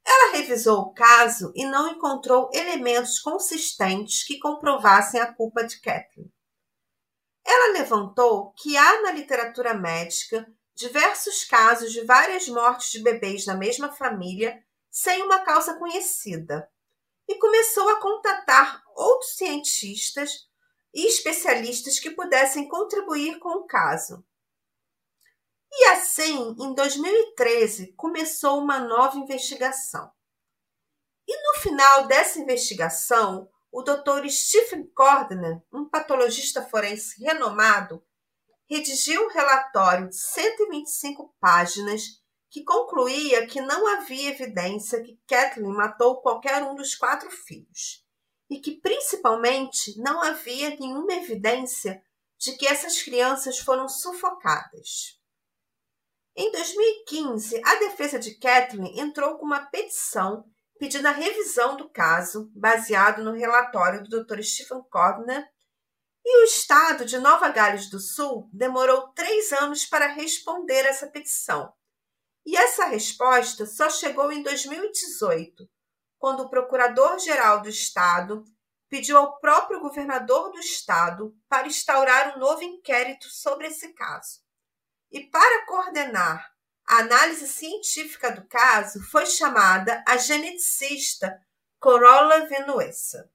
[0.05, 6.29] Ela revisou o caso e não encontrou elementos consistentes que comprovassem a culpa de Kathleen.
[7.45, 13.55] Ela levantou que há na literatura médica diversos casos de várias mortes de bebês na
[13.55, 16.69] mesma família sem uma causa conhecida,
[17.27, 20.47] e começou a contatar outros cientistas
[20.93, 24.23] e especialistas que pudessem contribuir com o caso.
[25.71, 30.12] E assim, em 2013, começou uma nova investigação.
[31.27, 34.29] E no final dessa investigação, o Dr.
[34.29, 38.05] Stephen Cordner, um patologista forense renomado,
[38.69, 46.21] redigiu um relatório de 125 páginas que concluía que não havia evidência que Kathleen matou
[46.21, 48.04] qualquer um dos quatro filhos
[48.49, 52.02] e que, principalmente, não havia nenhuma evidência
[52.38, 55.19] de que essas crianças foram sufocadas.
[56.36, 60.45] Em 2015, a defesa de Kathleen entrou com uma petição
[60.80, 64.41] pedindo a revisão do caso, baseado no relatório do Dr.
[64.41, 65.47] Stephen Cordner,
[66.25, 71.73] e o Estado de Nova Gales do Sul demorou três anos para responder essa petição.
[72.45, 75.69] E essa resposta só chegou em 2018,
[76.17, 78.43] quando o Procurador-Geral do Estado
[78.89, 84.41] pediu ao próprio governador do Estado para instaurar um novo inquérito sobre esse caso.
[85.12, 86.53] E para coordenar
[86.86, 91.41] a análise científica do caso foi chamada a geneticista
[91.79, 93.31] Corolla Venuesa.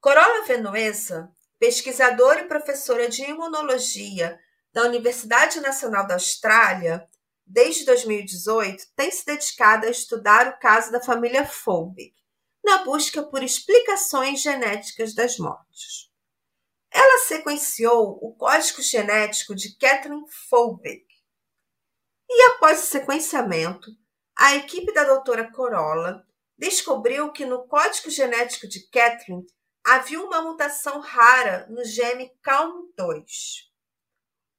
[0.00, 1.30] Corolla Venuesa,
[1.62, 4.36] pesquisadora e professora de imunologia
[4.72, 7.08] da Universidade Nacional da Austrália,
[7.46, 12.12] desde 2018 tem se dedicado a estudar o caso da família Folbig,
[12.64, 16.10] na busca por explicações genéticas das mortes.
[16.90, 21.06] Ela sequenciou o código genético de Catherine Folbig,
[22.28, 23.88] e após o sequenciamento,
[24.36, 26.26] a equipe da doutora Corolla
[26.58, 29.46] descobriu que no código genético de Catherine
[29.84, 33.24] havia uma mutação rara no gene CALM2.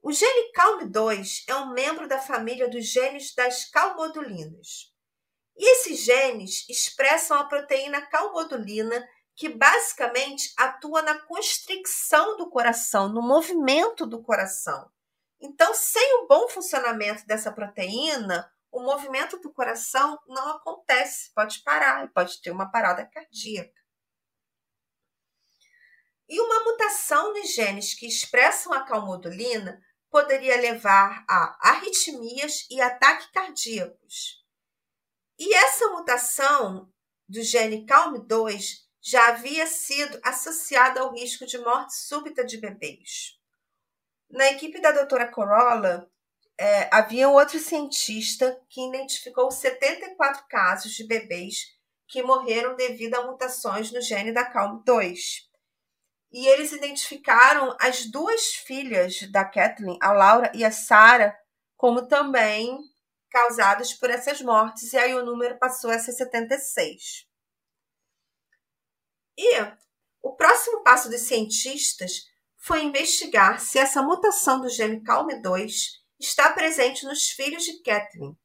[0.01, 4.91] O gene CALM2 é um membro da família dos genes das calmodulinas.
[5.55, 13.21] E esses genes expressam a proteína calmodulina, que basicamente atua na constricção do coração, no
[13.21, 14.91] movimento do coração.
[15.39, 22.11] Então, sem o bom funcionamento dessa proteína, o movimento do coração não acontece, pode parar,
[22.11, 23.82] pode ter uma parada cardíaca.
[26.33, 33.27] E uma mutação nos genes que expressam a calmodulina poderia levar a arritmias e ataques
[33.27, 34.43] cardíacos.
[35.37, 36.91] E essa mutação
[37.29, 43.37] do gene CALM2 já havia sido associada ao risco de morte súbita de bebês.
[44.27, 46.09] Na equipe da doutora Corolla,
[46.57, 53.91] é, havia outro cientista que identificou 74 casos de bebês que morreram devido a mutações
[53.91, 55.52] no gene da CALM2.
[56.33, 61.37] E eles identificaram as duas filhas da Kathleen, a Laura e a Sarah,
[61.77, 62.79] como também
[63.29, 67.27] causadas por essas mortes, e aí o número passou a ser 76.
[69.37, 69.59] E
[70.23, 72.25] o próximo passo dos cientistas
[72.57, 75.71] foi investigar se essa mutação do gene CALM2
[76.19, 78.35] está presente nos filhos de Kathleen,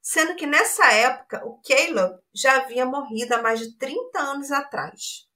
[0.00, 5.27] sendo que nessa época o Caleb já havia morrido há mais de 30 anos atrás.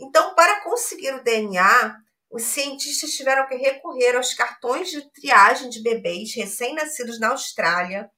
[0.00, 1.96] Então, para conseguir o DNA,
[2.30, 8.10] os cientistas tiveram que recorrer aos cartões de triagem de bebês recém-nascidos na Austrália,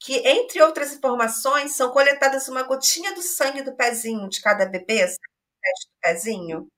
[0.00, 4.98] que, entre outras informações, são coletadas uma gotinha do sangue do pezinho de cada bebê,
[4.98, 6.68] teste do pezinho.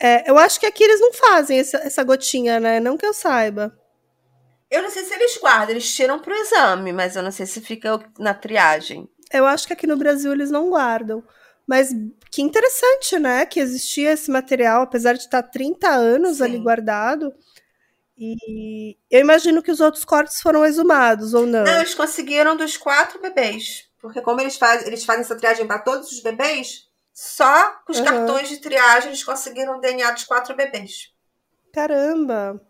[0.00, 2.80] É, eu acho que aqui eles não fazem essa, essa gotinha, né?
[2.80, 3.76] Não que eu saiba.
[4.70, 7.60] Eu não sei se eles guardam, eles tiram pro exame, mas eu não sei se
[7.60, 9.08] fica na triagem.
[9.32, 11.24] Eu acho que aqui no Brasil eles não guardam.
[11.66, 11.90] Mas
[12.30, 13.44] que interessante, né?
[13.44, 16.44] Que existia esse material, apesar de estar 30 anos Sim.
[16.44, 17.32] ali guardado.
[18.16, 21.64] E eu imagino que os outros cortes foram exumados, ou não?
[21.64, 23.86] Não, eles conseguiram dos quatro bebês.
[24.00, 27.98] Porque como eles fazem, eles fazem essa triagem para todos os bebês, só com os
[27.98, 28.04] uhum.
[28.04, 31.12] cartões de triagem eles conseguiram o DNA dos quatro bebês.
[31.72, 32.60] Caramba!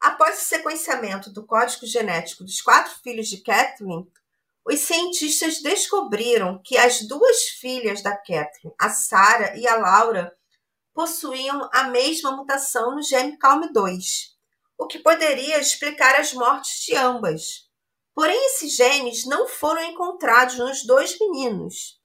[0.00, 4.06] Após o sequenciamento do código genético dos quatro filhos de Kathleen,
[4.66, 10.32] os cientistas descobriram que as duas filhas da Kathleen, a Sarah e a Laura,
[10.94, 14.30] possuíam a mesma mutação no gene CALM2,
[14.78, 17.68] o que poderia explicar as mortes de ambas.
[18.14, 21.98] Porém, esses genes não foram encontrados nos dois meninos.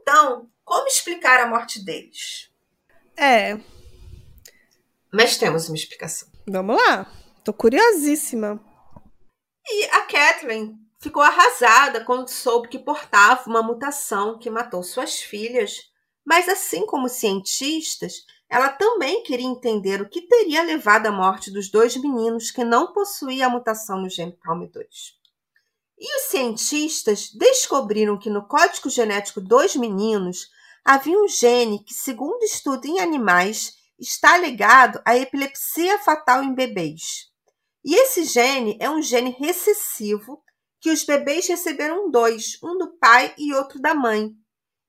[0.00, 2.50] Então, como explicar a morte deles?
[3.16, 3.58] É.
[5.12, 6.28] Mas temos uma explicação.
[6.48, 7.10] Vamos lá.
[7.44, 8.60] Tô curiosíssima.
[9.66, 15.90] E a Kathleen ficou arrasada quando soube que portava uma mutação que matou suas filhas,
[16.24, 21.68] mas assim como cientistas, ela também queria entender o que teria levado à morte dos
[21.68, 24.84] dois meninos que não possuíam a mutação no gene CALM2.
[25.98, 30.50] E os cientistas descobriram que no código genético dos meninos
[30.84, 37.28] havia um gene que, segundo estudo em animais, está ligado à epilepsia fatal em bebês.
[37.84, 40.40] E esse gene é um gene recessivo
[40.82, 44.32] que os bebês receberam dois, um do pai e outro da mãe.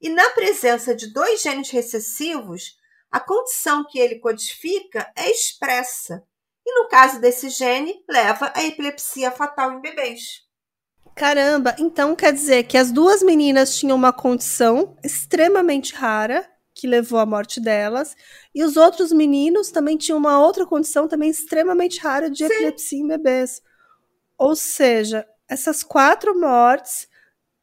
[0.02, 2.76] E na presença de dois genes recessivos,
[3.12, 6.24] a condição que ele codifica é expressa.
[6.66, 10.42] E no caso desse gene, leva à epilepsia fatal em bebês.
[11.16, 17.20] Caramba, então quer dizer que as duas meninas tinham uma condição extremamente rara que levou
[17.20, 18.16] à morte delas,
[18.54, 22.46] e os outros meninos também tinham uma outra condição também extremamente rara de Sim.
[22.46, 23.62] epilepsia em bebês.
[24.40, 27.08] Ou seja, essas quatro mortes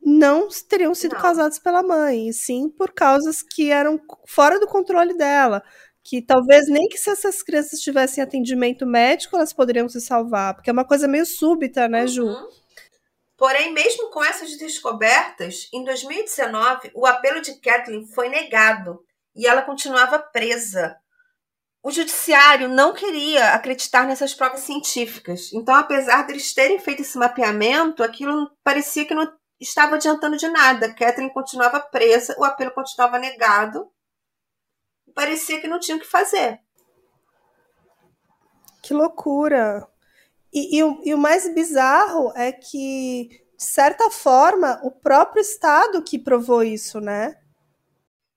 [0.00, 1.20] não teriam sido não.
[1.20, 5.62] causadas pela mãe, e sim por causas que eram fora do controle dela.
[6.02, 10.70] Que talvez nem que se essas crianças tivessem atendimento médico, elas poderiam se salvar, porque
[10.70, 12.24] é uma coisa meio súbita, né, Ju?
[12.24, 12.48] Uhum.
[13.36, 19.62] Porém, mesmo com essas descobertas, em 2019, o apelo de Kathleen foi negado e ela
[19.62, 20.96] continuava presa.
[21.82, 25.50] O judiciário não queria acreditar nessas provas científicas.
[25.52, 30.92] Então, apesar deles terem feito esse mapeamento, aquilo parecia que não estava adiantando de nada.
[30.94, 33.90] Kathleen continuava presa, o apelo continuava negado.
[35.14, 36.60] Parecia que não tinha o que fazer.
[38.82, 39.86] Que loucura!
[40.52, 46.02] E, e, o, e o mais bizarro é que, de certa forma, o próprio Estado
[46.02, 47.39] que provou isso, né?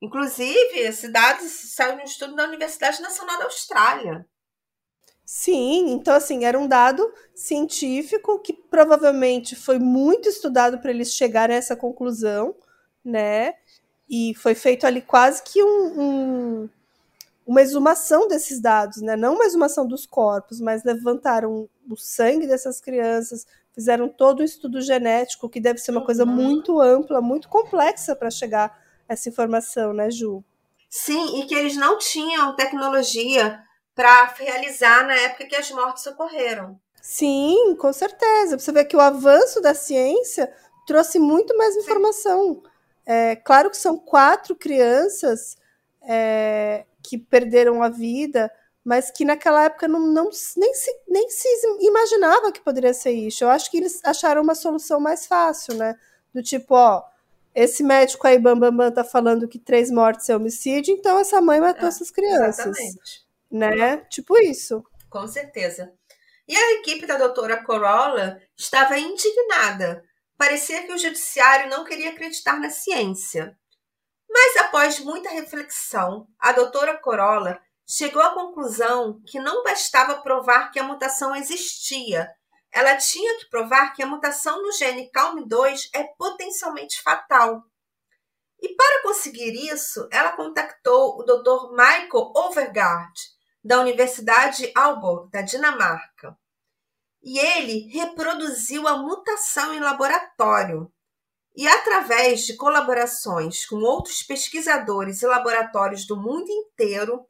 [0.04, 4.28] Inclusive, esse dado saiu de um estudo da Universidade Nacional da Austrália.
[5.26, 11.56] Sim, então assim, era um dado científico que provavelmente foi muito estudado para eles chegarem
[11.56, 12.54] a essa conclusão,
[13.04, 13.54] né?
[14.10, 16.70] E foi feito ali quase que um, um
[17.48, 19.16] uma exumação desses dados, né?
[19.16, 24.82] Não uma exumação dos corpos, mas levantaram o sangue dessas crianças, fizeram todo o estudo
[24.82, 26.32] genético, que deve ser uma coisa uhum.
[26.32, 30.44] muito ampla, muito complexa para chegar essa informação, né, Ju?
[30.90, 33.60] Sim, e que eles não tinham tecnologia
[33.96, 36.80] para realizar na época que as mortes ocorreram.
[37.02, 38.58] Sim, com certeza.
[38.58, 40.52] Você vê que o avanço da ciência
[40.88, 42.64] trouxe muito mais informação.
[43.06, 45.58] É, claro que são quatro crianças
[46.02, 48.52] é, que perderam a vida,
[48.84, 51.48] mas que naquela época não, não, nem, se, nem se
[51.82, 53.44] imaginava que poderia ser isso.
[53.44, 55.96] Eu acho que eles acharam uma solução mais fácil, né?
[56.34, 57.04] Do tipo, ó,
[57.56, 61.42] esse médico aí, Bambambam, Bam, Bam, tá falando que três mortes é homicídio, então essa
[61.42, 62.78] mãe matou é, essas crianças.
[62.78, 63.24] Exatamente.
[63.52, 63.98] Né?
[64.10, 64.84] Tipo isso.
[65.10, 65.94] Com certeza.
[66.48, 70.04] E a equipe da doutora Corolla estava indignada.
[70.38, 73.56] Parecia que o judiciário não queria acreditar na ciência.
[74.30, 80.80] Mas após muita reflexão, a doutora Corolla chegou à conclusão que não bastava provar que
[80.80, 82.28] a mutação existia.
[82.74, 87.64] Ela tinha que provar que a mutação no gene CALM2 é potencialmente fatal.
[88.60, 91.72] E para conseguir isso, ela contactou o Dr.
[91.72, 93.14] Michael Overgaard,
[93.64, 96.36] da Universidade Aalborg, da Dinamarca.
[97.22, 100.92] E ele reproduziu a mutação em laboratório.
[101.56, 107.24] E através de colaborações com outros pesquisadores e laboratórios do mundo inteiro,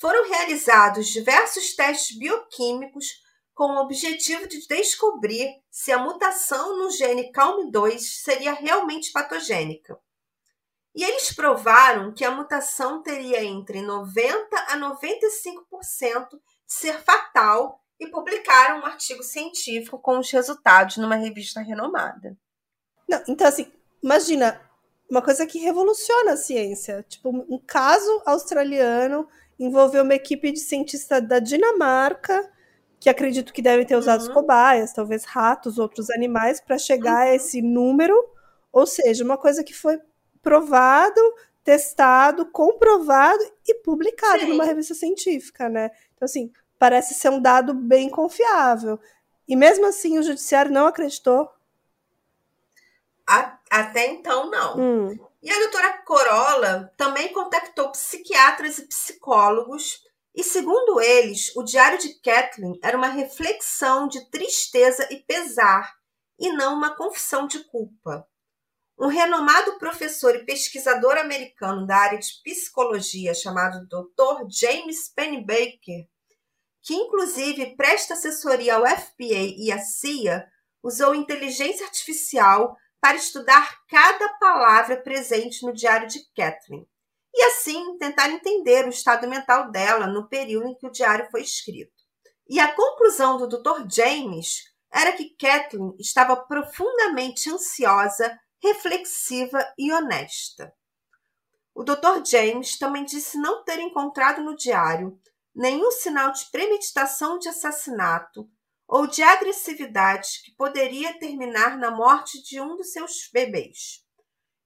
[0.00, 3.21] foram realizados diversos testes bioquímicos
[3.54, 9.98] com o objetivo de descobrir se a mutação no gene CALM2 seria realmente patogênica.
[10.94, 18.08] E eles provaram que a mutação teria entre 90 a 95% de ser fatal e
[18.08, 22.36] publicaram um artigo científico com os resultados numa revista renomada.
[23.08, 24.60] Não, então, assim, imagina,
[25.10, 27.04] uma coisa que revoluciona a ciência.
[27.08, 32.50] Tipo, um caso australiano envolveu uma equipe de cientistas da Dinamarca,
[33.02, 34.32] que acredito que devem ter usado uhum.
[34.32, 37.32] cobaias, talvez ratos, outros animais, para chegar uhum.
[37.32, 38.14] a esse número.
[38.72, 39.98] Ou seja, uma coisa que foi
[40.40, 41.20] provado,
[41.64, 44.50] testado, comprovado e publicado Sim.
[44.50, 45.90] numa revista científica, né?
[46.14, 49.00] Então, assim, parece ser um dado bem confiável.
[49.48, 51.50] E mesmo assim, o judiciário não acreditou
[53.26, 54.78] a, até então, não.
[54.78, 55.18] Hum.
[55.42, 62.14] E a doutora Corolla também contactou psiquiatras e psicólogos, e segundo eles, o diário de
[62.20, 65.94] Kathleen era uma reflexão de tristeza e pesar,
[66.38, 68.26] e não uma confissão de culpa.
[68.98, 74.46] Um renomado professor e pesquisador americano da área de psicologia chamado Dr.
[74.50, 76.06] James Pennebaker,
[76.80, 80.46] que inclusive presta assessoria ao FBI e à CIA,
[80.82, 86.86] usou inteligência artificial para estudar cada palavra presente no diário de Catherine
[87.34, 91.42] e assim tentar entender o estado mental dela no período em que o diário foi
[91.42, 91.92] escrito.
[92.48, 93.86] E a conclusão do Dr.
[93.90, 100.72] James era que Kathleen estava profundamente ansiosa, reflexiva e honesta.
[101.74, 102.22] O Dr.
[102.26, 105.18] James também disse não ter encontrado no diário
[105.54, 108.48] nenhum sinal de premeditação de assassinato
[108.86, 114.04] ou de agressividade que poderia terminar na morte de um dos seus bebês,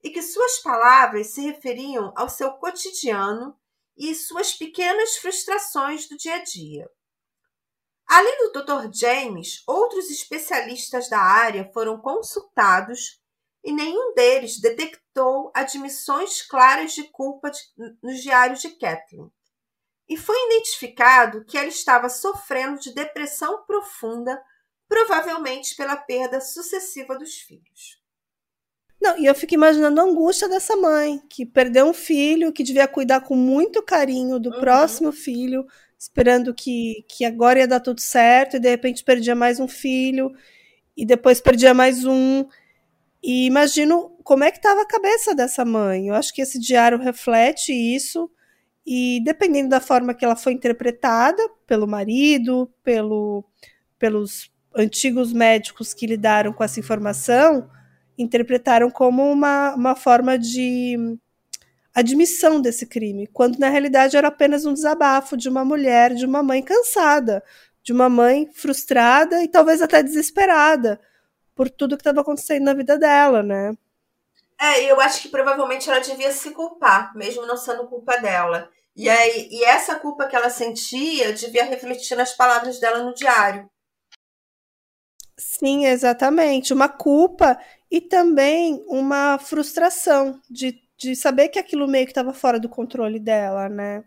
[0.07, 3.59] e que suas palavras se referiam ao seu cotidiano
[3.97, 6.89] e suas pequenas frustrações do dia a dia.
[8.07, 8.89] Além do Dr.
[8.95, 13.21] James, outros especialistas da área foram consultados
[13.65, 17.59] e nenhum deles detectou admissões claras de culpa de,
[18.01, 19.29] no diário de Kathleen.
[20.09, 24.41] E foi identificado que ela estava sofrendo de depressão profunda,
[24.87, 28.06] provavelmente pela perda sucessiva dos filhos.
[29.07, 32.89] Não, e eu fico imaginando a angústia dessa mãe, que perdeu um filho, que devia
[32.89, 34.59] cuidar com muito carinho do uhum.
[34.59, 35.65] próximo filho,
[35.97, 40.33] esperando que, que agora ia dar tudo certo, e de repente perdia mais um filho,
[40.97, 42.45] e depois perdia mais um.
[43.23, 46.09] E imagino como é que estava a cabeça dessa mãe.
[46.09, 48.29] Eu acho que esse diário reflete isso,
[48.85, 53.45] e dependendo da forma que ela foi interpretada pelo marido, pelo,
[54.01, 57.71] pelos antigos médicos que lidaram com essa informação,
[58.19, 61.19] interpretaram como uma, uma forma de
[61.95, 66.43] admissão desse crime, quando na realidade era apenas um desabafo de uma mulher, de uma
[66.43, 67.43] mãe cansada,
[67.83, 71.01] de uma mãe frustrada e talvez até desesperada
[71.55, 73.73] por tudo que estava acontecendo na vida dela, né?
[74.61, 78.71] É, eu acho que provavelmente ela devia se culpar, mesmo não sendo culpa dela.
[78.95, 83.71] E, aí, e essa culpa que ela sentia devia refletir nas palavras dela no diário.
[85.39, 86.73] Sim, exatamente.
[86.73, 87.59] Uma culpa
[87.91, 93.21] e também uma frustração de de saber que aquilo meio que estava fora do controle
[93.21, 94.05] dela, né?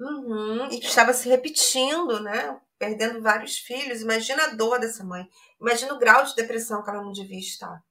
[0.00, 2.58] Uhum, e que estava se repetindo, né?
[2.78, 4.02] Perdendo vários filhos.
[4.02, 5.28] Imagina a dor dessa mãe.
[5.60, 7.82] Imagina o grau de depressão que ela não devia estar.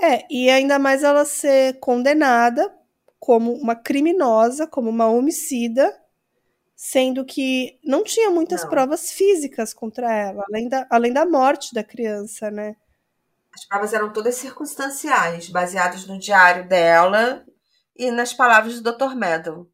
[0.00, 2.74] É, e ainda mais ela ser condenada
[3.18, 5.94] como uma criminosa, como uma homicida,
[6.74, 8.70] sendo que não tinha muitas não.
[8.70, 12.76] provas físicas contra ela, além da, além da morte da criança, né?
[13.60, 17.44] As provas eram todas circunstanciais, baseadas no diário dela
[17.94, 19.14] e nas palavras do Dr.
[19.14, 19.70] Meadow.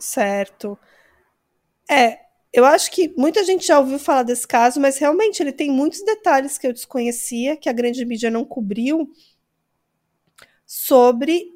[0.00, 0.76] Certo.
[1.88, 2.18] É,
[2.52, 6.04] eu acho que muita gente já ouviu falar desse caso, mas realmente ele tem muitos
[6.04, 9.08] detalhes que eu desconhecia, que a grande mídia não cobriu,
[10.66, 11.52] sobre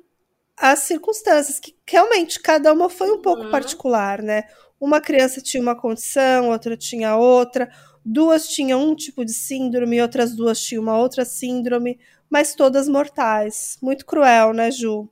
[0.57, 3.23] as circunstâncias, que realmente cada uma foi um uhum.
[3.23, 4.45] pouco particular, né?
[4.79, 7.69] Uma criança tinha uma condição, outra tinha outra
[8.05, 13.79] Duas tinham um tipo de síndrome, outras duas tinham uma outra síndrome, mas todas mortais.
[13.81, 15.09] Muito cruel, né, Ju?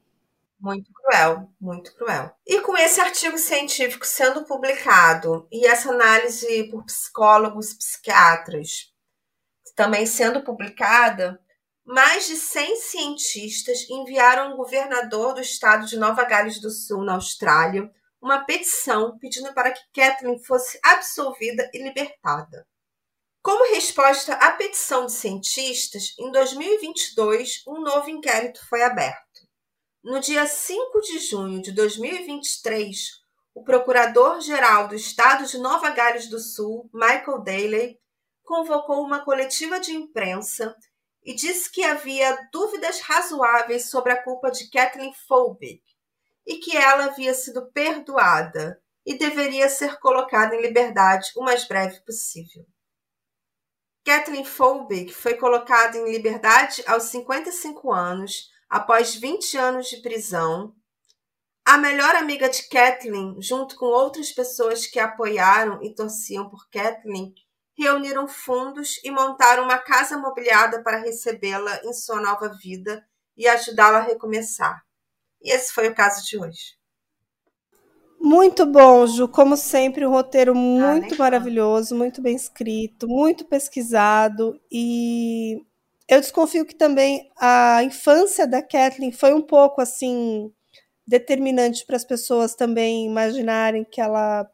[0.59, 2.31] Muito cruel, muito cruel.
[2.47, 8.91] E com esse artigo científico sendo publicado e essa análise por psicólogos, psiquiatras
[9.75, 11.41] também sendo publicada,
[11.85, 17.15] mais de 100 cientistas enviaram ao governador do estado de Nova Gales do Sul, na
[17.15, 22.67] Austrália, uma petição pedindo para que Kathleen fosse absolvida e libertada.
[23.43, 29.49] Como resposta à petição de cientistas, em 2022, um novo inquérito foi aberto.
[30.05, 32.99] No dia 5 de junho de 2023,
[33.55, 37.99] o Procurador-Geral do Estado de Nova Gales do Sul, Michael Daley,
[38.43, 40.77] convocou uma coletiva de imprensa
[41.25, 45.83] e disse que havia dúvidas razoáveis sobre a culpa de Kathleen Folbig
[46.47, 52.01] e que ela havia sido perdoada e deveria ser colocada em liberdade o mais breve
[52.05, 52.67] possível.
[54.11, 60.75] Kathleen Folbig foi colocada em liberdade aos 55 anos, após 20 anos de prisão.
[61.65, 67.33] A melhor amiga de Kathleen, junto com outras pessoas que apoiaram e torciam por Kathleen,
[67.79, 73.07] reuniram fundos e montaram uma casa mobiliada para recebê-la em sua nova vida
[73.37, 74.83] e ajudá-la a recomeçar.
[75.41, 76.80] E esse foi o caso de hoje.
[78.21, 79.27] Muito bom, Ju.
[79.27, 84.61] Como sempre, um roteiro ah, muito ah, maravilhoso, muito bem escrito, muito pesquisado.
[84.71, 85.65] E
[86.07, 90.53] eu desconfio que também a infância da Kathleen foi um pouco assim
[91.07, 94.49] determinante para as pessoas também imaginarem que ela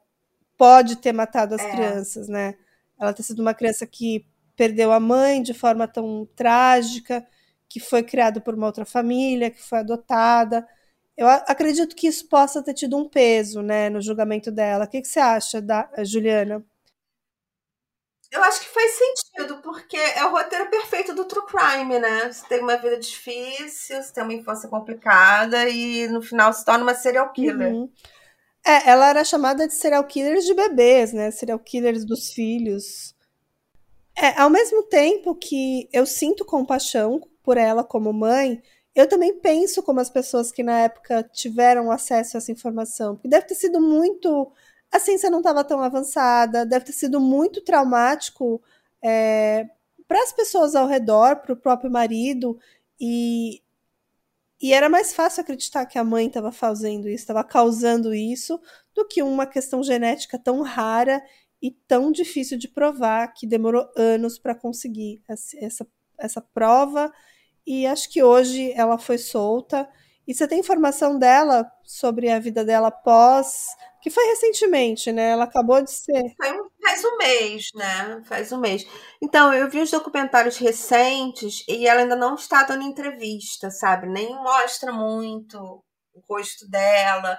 [0.57, 1.71] pode ter matado as é.
[1.71, 2.55] crianças, né?
[2.99, 4.25] Ela ter sido uma criança que
[4.57, 7.27] perdeu a mãe de forma tão trágica,
[7.69, 10.67] que foi criada por uma outra família, que foi adotada.
[11.17, 14.85] Eu acredito que isso possa ter tido um peso, né, no julgamento dela.
[14.85, 16.65] O que, que você acha, da Juliana?
[18.31, 22.31] Eu acho que faz sentido, porque é o roteiro perfeito do true crime, né?
[22.31, 26.83] Você tem uma vida difícil, você tem uma infância complicada e no final se torna
[26.83, 27.73] uma serial killer.
[27.73, 27.91] Uhum.
[28.65, 31.31] É, ela era chamada de serial killers de bebês, né?
[31.31, 33.15] Serial killers dos filhos.
[34.15, 38.61] É, ao mesmo tempo que eu sinto compaixão por ela como mãe,
[38.97, 43.29] eu também penso como as pessoas que na época tiveram acesso a essa informação, porque
[43.29, 44.51] deve ter sido muito.
[44.91, 48.63] A ciência não estava tão avançada, deve ter sido muito traumático
[49.05, 49.69] é,
[50.09, 52.59] para as pessoas ao redor, para o próprio marido,
[52.99, 53.63] e,
[54.63, 58.59] e era mais fácil acreditar que a mãe estava fazendo isso, estava causando isso,
[58.95, 61.23] do que uma questão genética tão rara
[61.61, 65.87] e tão difícil de provar, que demorou anos para conseguir essa,
[66.19, 67.13] essa prova
[67.67, 69.89] e acho que hoje ela foi solta.
[70.27, 73.67] E você tem informação dela sobre a vida dela pós.
[74.01, 75.31] Que foi recentemente, né?
[75.31, 76.35] Ela acabou de ser.
[76.81, 78.23] Faz um mês, né?
[78.25, 78.87] Faz um mês.
[79.21, 84.07] Então, eu vi os documentários recentes e ela ainda não está dando entrevista, sabe?
[84.07, 85.59] Nem mostra muito
[86.15, 87.37] o rosto dela.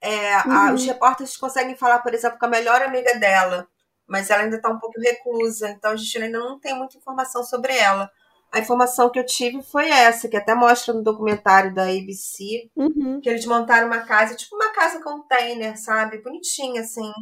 [0.00, 0.52] É, uhum.
[0.52, 3.68] a, os repórteres conseguem falar, por exemplo, com a melhor amiga dela,
[4.06, 7.42] mas ela ainda está um pouco reclusa, então a gente ainda não tem muita informação
[7.42, 8.10] sobre ela
[8.52, 13.20] a informação que eu tive foi essa, que até mostra no documentário da ABC, uhum.
[13.20, 16.22] que eles montaram uma casa, tipo uma casa container, sabe?
[16.22, 17.12] Bonitinha, assim,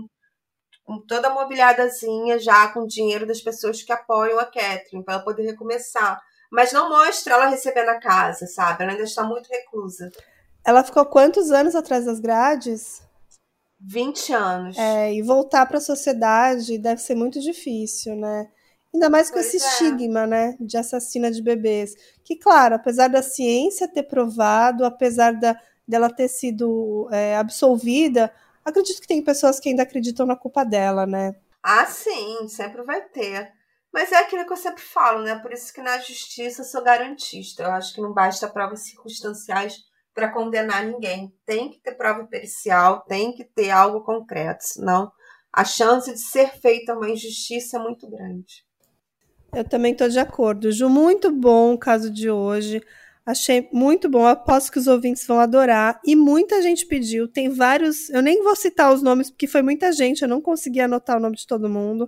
[0.84, 5.42] com toda mobiliadazinha, já com dinheiro das pessoas que apoiam a Catherine, para ela poder
[5.42, 6.20] recomeçar.
[6.50, 8.84] Mas não mostra ela recebendo a casa, sabe?
[8.84, 10.10] Ela ainda está muito reclusa.
[10.64, 13.02] Ela ficou quantos anos atrás das grades?
[13.80, 14.78] 20 anos.
[14.78, 18.48] É, e voltar para a sociedade deve ser muito difícil, né?
[18.94, 19.68] Ainda mais com pois esse é.
[19.68, 21.94] estigma, né, de assassina de bebês.
[22.24, 28.32] Que, claro, apesar da ciência ter provado, apesar da, dela ter sido é, absolvida,
[28.64, 31.34] acredito que tem pessoas que ainda acreditam na culpa dela, né?
[31.62, 33.52] Ah, sim, sempre vai ter.
[33.92, 35.38] Mas é aquilo que eu sempre falo, né?
[35.38, 37.62] Por isso que na justiça eu sou garantista.
[37.62, 39.78] Eu acho que não basta provas circunstanciais
[40.14, 41.34] para condenar ninguém.
[41.44, 45.12] Tem que ter prova pericial, tem que ter algo concreto, senão
[45.52, 48.65] a chance de ser feita uma injustiça é muito grande.
[49.56, 50.70] Eu também estou de acordo.
[50.70, 52.82] Ju, muito bom o caso de hoje.
[53.24, 54.26] Achei muito bom.
[54.26, 55.98] Aposto que os ouvintes vão adorar.
[56.04, 57.26] E muita gente pediu.
[57.26, 58.10] Tem vários.
[58.10, 60.20] Eu nem vou citar os nomes, porque foi muita gente.
[60.20, 62.06] Eu não consegui anotar o nome de todo mundo.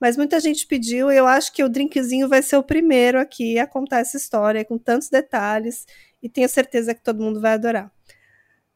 [0.00, 1.12] Mas muita gente pediu.
[1.12, 4.64] E eu acho que o drinkzinho vai ser o primeiro aqui a contar essa história
[4.64, 5.84] com tantos detalhes.
[6.22, 7.92] E tenho certeza que todo mundo vai adorar.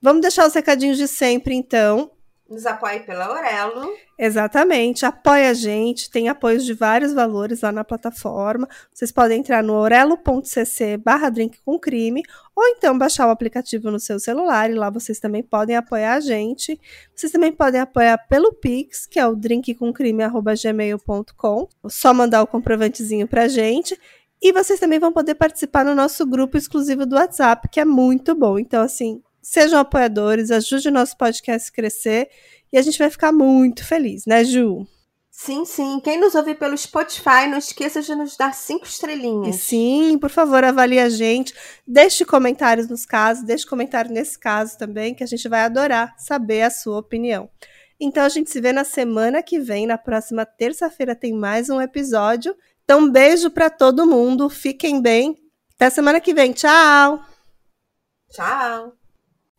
[0.03, 2.11] Vamos deixar os recadinhos de sempre, então.
[2.51, 3.93] Nos apoie pela Aurelo.
[4.19, 8.69] Exatamente, apoia a gente, tem apoios de vários valores lá na plataforma.
[8.93, 12.25] Vocês podem entrar no orelo.cc barra drink com crime,
[12.57, 16.21] ou então baixar o aplicativo no seu celular, e lá vocês também podem apoiar a
[16.21, 16.77] gente.
[17.15, 21.69] Vocês também podem apoiar pelo Pix, que é o drinkcomcrime.gmail.com.
[21.87, 23.97] Só mandar o comprovantezinho pra gente.
[24.43, 28.35] E vocês também vão poder participar no nosso grupo exclusivo do WhatsApp, que é muito
[28.35, 28.59] bom.
[28.59, 32.31] Então, assim, sejam apoiadores, ajude o nosso podcast a crescer
[32.73, 34.87] e a gente vai ficar muito feliz, né, Ju?
[35.29, 35.99] Sim, sim.
[36.05, 39.57] Quem nos ouve pelo Spotify, não esqueça de nos dar cinco estrelinhas.
[39.57, 41.53] E sim, por favor, avalie a gente.
[41.85, 46.63] Deixe comentários nos casos, deixe comentário nesse caso também, que a gente vai adorar saber
[46.63, 47.51] a sua opinião.
[47.99, 51.81] Então a gente se vê na semana que vem, na próxima terça-feira tem mais um
[51.81, 52.55] episódio.
[52.85, 55.37] Então, um beijo para todo mundo, fiquem bem.
[55.75, 56.53] Até semana que vem.
[56.53, 57.21] Tchau.
[58.31, 59.00] Tchau.